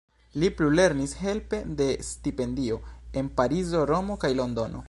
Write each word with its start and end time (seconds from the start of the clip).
Li 0.43 0.47
plulernis 0.61 1.13
helpe 1.25 1.59
de 1.81 1.89
stipendio 2.09 2.81
en 3.21 3.33
Parizo, 3.41 3.89
Romo 3.95 4.21
kaj 4.25 4.37
Londono. 4.43 4.79